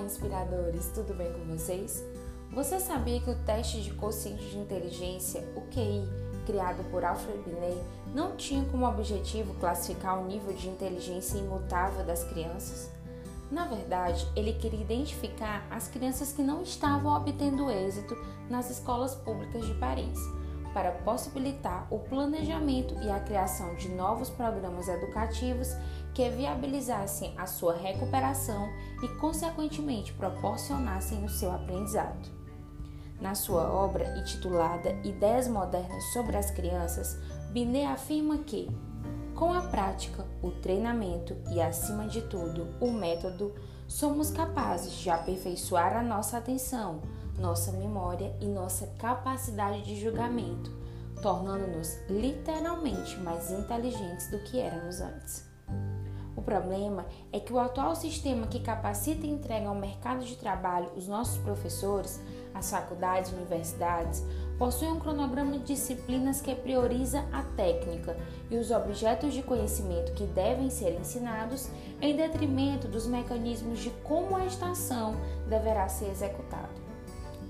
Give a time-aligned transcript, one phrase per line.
[0.00, 2.02] Inspiradores, tudo bem com vocês?
[2.52, 6.08] Você sabia que o teste de quociente de inteligência, o QI,
[6.46, 7.78] criado por Alfred Binet,
[8.14, 12.90] não tinha como objetivo classificar o nível de inteligência imutável das crianças?
[13.50, 18.16] Na verdade, ele queria identificar as crianças que não estavam obtendo êxito
[18.48, 20.18] nas escolas públicas de Paris,
[20.72, 25.68] para possibilitar o planejamento e a criação de novos programas educativos
[26.14, 28.68] que viabilizassem a sua recuperação
[29.02, 32.30] e, consequentemente, proporcionassem o seu aprendizado.
[33.20, 37.18] Na sua obra intitulada Ideias Modernas sobre as Crianças,
[37.50, 38.70] Binet afirma que,
[39.34, 43.54] com a prática, o treinamento e, acima de tudo, o método,
[43.86, 47.02] somos capazes de aperfeiçoar a nossa atenção,
[47.40, 50.70] nossa memória e nossa capacidade de julgamento,
[51.22, 55.48] tornando-nos literalmente mais inteligentes do que éramos antes.
[56.36, 60.90] O problema é que o atual sistema que capacita e entrega ao mercado de trabalho
[60.96, 62.20] os nossos professores,
[62.54, 64.24] as faculdades e universidades,
[64.58, 68.16] possui um cronograma de disciplinas que prioriza a técnica
[68.50, 71.68] e os objetos de conhecimento que devem ser ensinados
[72.00, 75.14] em detrimento dos mecanismos de como a estação
[75.48, 76.89] deverá ser executada.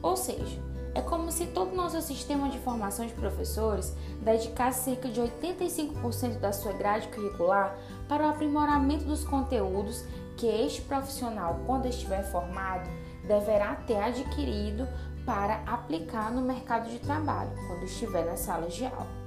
[0.02, 0.60] Ou seja,
[0.94, 6.40] é como se todo o nosso sistema de formação de professores dedicasse cerca de 85%
[6.40, 7.76] da sua grade curricular
[8.08, 10.04] para o aprimoramento dos conteúdos
[10.36, 12.88] que este profissional, quando estiver formado,
[13.26, 14.88] deverá ter adquirido
[15.24, 19.20] para aplicar no mercado de trabalho, quando estiver nas salas de aula.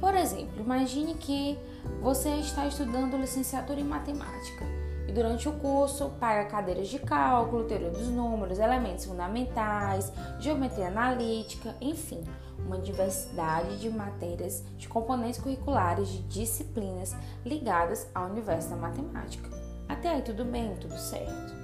[0.00, 1.58] Por exemplo, imagine que
[2.00, 4.64] você está estudando licenciatura em matemática
[5.06, 11.74] e durante o curso paga cadeiras de cálculo, teoria dos números, elementos fundamentais, geometria analítica,
[11.80, 12.22] enfim,
[12.58, 19.48] uma diversidade de matérias, de componentes curriculares, de disciplinas ligadas ao universo da matemática.
[19.88, 21.54] Até aí tudo bem, tudo certo.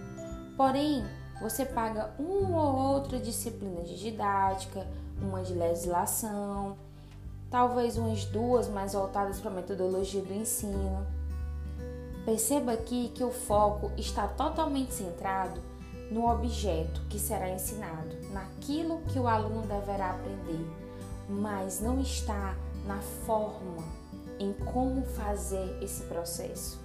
[0.56, 1.04] Porém,
[1.40, 4.86] você paga uma ou outra disciplina de didática,
[5.20, 6.76] uma de legislação,
[7.50, 11.04] talvez umas duas mais voltadas para a metodologia do ensino
[12.24, 15.60] Perceba aqui que o foco está totalmente centrado
[16.08, 20.64] no objeto que será ensinado, naquilo que o aluno deverá aprender,
[21.28, 22.54] mas não está
[22.86, 23.82] na forma,
[24.38, 26.80] em como fazer esse processo.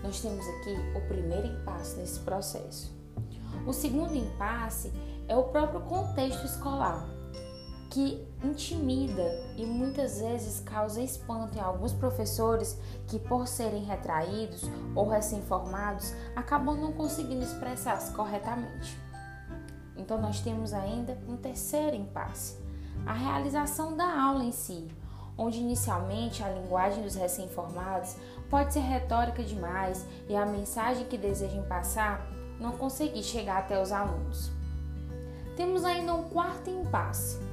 [0.03, 2.93] Nós temos aqui o primeiro impasse nesse processo.
[3.67, 4.93] O segundo impasse
[5.29, 7.09] é o próprio contexto escolar
[7.93, 14.63] que intimida e muitas vezes causa espanto em alguns professores que, por serem retraídos
[14.97, 18.99] ou recém-formados, acabam não conseguindo expressar-se corretamente.
[19.95, 22.57] Então, nós temos ainda um terceiro impasse:
[23.05, 24.89] a realização da aula em si,
[25.37, 28.17] onde inicialmente a linguagem dos recém-formados
[28.49, 32.27] pode ser retórica demais e a mensagem que desejam passar
[32.59, 34.51] não conseguir chegar até os alunos.
[35.57, 37.52] Temos ainda um quarto impasse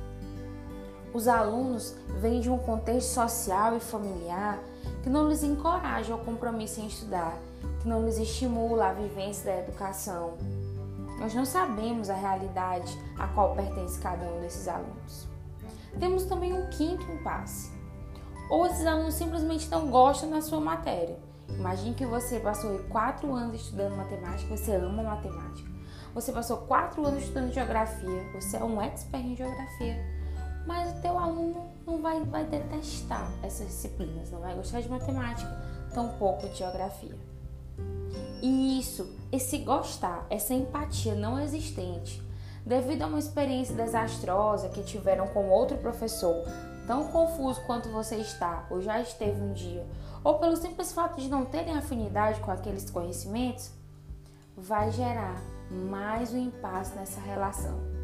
[1.13, 4.59] os alunos vêm de um contexto social e familiar
[5.01, 7.37] que não lhes encoraja ao compromisso em estudar,
[7.81, 10.37] que não lhes estimula a vivência da educação.
[11.19, 15.27] Nós não sabemos a realidade a qual pertence cada um desses alunos.
[15.99, 17.71] Temos também um quinto impasse.
[18.49, 21.17] Ou esses alunos simplesmente não gostam da sua matéria.
[21.49, 25.69] Imagine que você passou quatro anos estudando matemática, você ama matemática.
[26.13, 30.18] você passou quatro anos estudando geografia, você é um expert em geografia,
[30.65, 35.49] mas o teu aluno não vai, vai detestar essas disciplinas, não vai gostar de matemática,
[35.93, 37.15] tampouco de geografia.
[38.41, 42.21] E isso, esse gostar, essa empatia não existente,
[42.65, 46.45] devido a uma experiência desastrosa que tiveram com outro professor,
[46.87, 49.85] tão confuso quanto você está, ou já esteve um dia,
[50.23, 53.71] ou pelo simples fato de não terem afinidade com aqueles conhecimentos,
[54.55, 57.98] vai gerar mais um impasse nessa relação.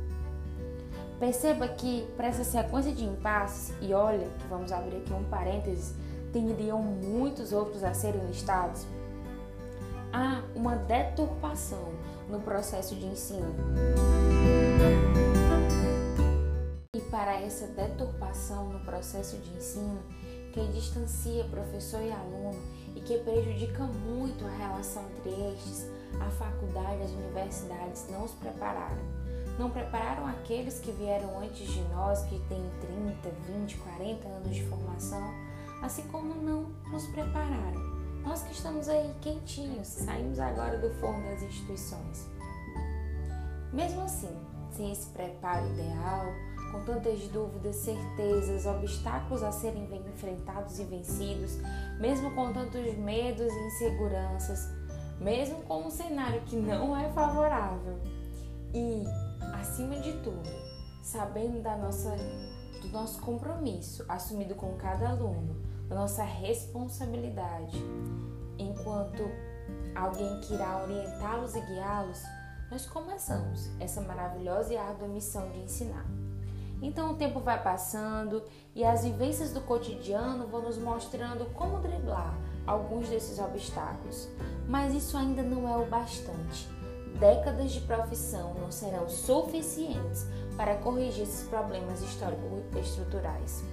[1.20, 5.96] Perceba que para essa sequência de impasses, e olha que vamos abrir aqui um parênteses,
[6.34, 8.86] teriam muitos outros a serem listados,
[10.12, 11.94] há uma deturpação
[12.30, 13.56] no processo de ensino.
[16.94, 20.00] E para essa deturpação no processo de ensino,
[20.52, 22.60] que distancia professor e aluno
[22.96, 25.90] e que prejudica muito a relação entre estes,
[26.20, 29.25] a faculdade e as universidades não os prepararam.
[29.58, 33.30] Não prepararam aqueles que vieram antes de nós, que têm 30,
[33.60, 35.34] 20, 40 anos de formação,
[35.82, 37.96] assim como não nos prepararam.
[38.24, 42.28] Nós que estamos aí quentinhos, saímos agora do forno das instituições.
[43.72, 44.36] Mesmo assim,
[44.72, 46.26] sem esse preparo ideal,
[46.72, 51.58] com tantas dúvidas, certezas, obstáculos a serem enfrentados e vencidos,
[52.00, 54.70] mesmo com tantos medos e inseguranças,
[55.20, 57.98] mesmo com um cenário que não é favorável.
[58.74, 59.04] E,
[59.54, 60.50] acima de tudo,
[61.02, 62.16] sabendo da nossa,
[62.82, 65.56] do nosso compromisso assumido com cada aluno,
[65.88, 67.78] da nossa responsabilidade,
[68.58, 69.24] enquanto
[69.96, 72.24] alguém que irá orientá-los e guiá-los,
[72.70, 76.06] nós começamos essa maravilhosa e árdua missão de ensinar.
[76.82, 78.44] Então o tempo vai passando
[78.76, 82.36] e as vivências do cotidiano vão nos mostrando como driblar
[82.68, 84.28] alguns desses obstáculos.
[84.68, 86.68] Mas isso ainda não é o bastante.
[87.20, 90.26] Décadas de profissão não serão suficientes
[90.58, 93.64] para corrigir esses problemas histórico-estruturais.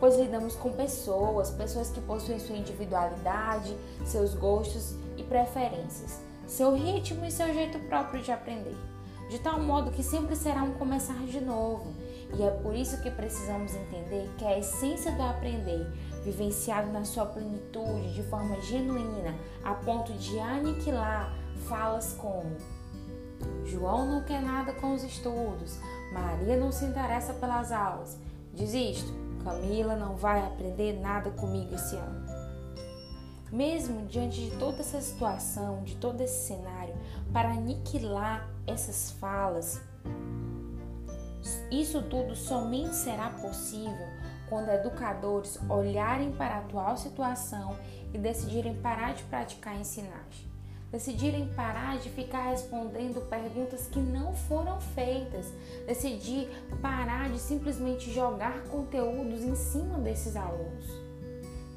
[0.00, 3.76] Pois lidamos com pessoas, pessoas que possuem sua individualidade,
[4.06, 8.76] seus gostos e preferências, seu ritmo e seu jeito próprio de aprender,
[9.28, 11.92] de tal modo que sempre será um começar de novo
[12.36, 15.86] e é por isso que precisamos entender que a essência do aprender,
[16.22, 21.34] vivenciado na sua plenitude, de forma genuína, a ponto de aniquilar
[21.68, 22.56] falas como
[23.64, 25.78] João não quer nada com os estudos,
[26.12, 28.18] Maria não se interessa pelas aulas,
[28.54, 29.12] desisto,
[29.44, 32.26] Camila não vai aprender nada comigo esse ano.
[33.50, 36.94] Mesmo diante de toda essa situação, de todo esse cenário,
[37.32, 39.80] para aniquilar essas falas,
[41.70, 44.06] isso tudo somente será possível
[44.48, 47.76] quando educadores olharem para a atual situação
[48.12, 50.47] e decidirem parar de praticar ensinagem.
[50.90, 55.52] Decidirem parar de ficar respondendo perguntas que não foram feitas.
[55.86, 56.48] Decidir
[56.80, 60.86] parar de simplesmente jogar conteúdos em cima desses alunos.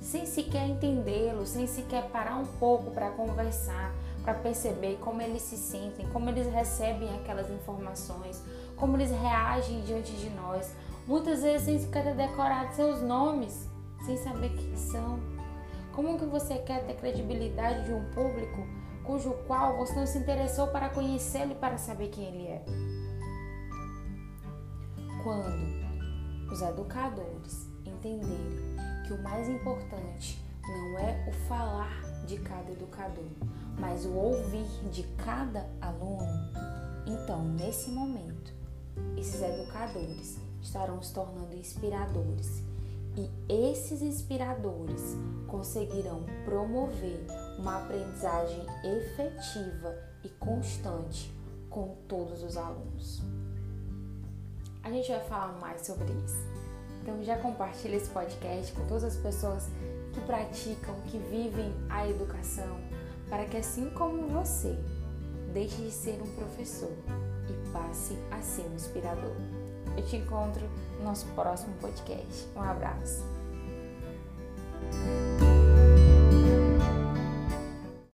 [0.01, 3.93] Sem sequer entendê-los, sem sequer parar um pouco para conversar,
[4.23, 8.41] para perceber como eles se sentem, como eles recebem aquelas informações,
[8.77, 10.73] como eles reagem diante de nós,
[11.05, 13.67] muitas vezes sem sequer ter decorado seus nomes,
[14.05, 15.19] sem saber quem são.
[15.93, 18.65] Como que você quer ter credibilidade de um público
[19.03, 22.66] cujo qual você não se interessou para conhecê-lo e para saber quem ele é?
[25.23, 28.75] Quando os educadores entenderem
[29.06, 33.30] que o mais importante não é o falar de cada educador,
[33.80, 36.28] mas o ouvir de cada aluno,
[37.06, 38.54] então nesse momento
[39.18, 42.64] esses educadores estarão se tornando inspiradores
[43.18, 47.25] e esses inspiradores conseguirão promover
[47.59, 51.33] uma aprendizagem efetiva e constante
[51.69, 53.21] com todos os alunos.
[54.83, 56.51] A gente vai falar mais sobre isso.
[57.01, 59.68] Então já compartilhe esse podcast com todas as pessoas
[60.13, 62.77] que praticam, que vivem a educação,
[63.30, 64.77] para que assim como você,
[65.53, 66.91] deixe de ser um professor
[67.49, 69.60] e passe a ser um inspirador.
[69.98, 70.68] Eu te encontro
[71.00, 72.48] no nosso próximo podcast.
[72.56, 73.41] Um abraço.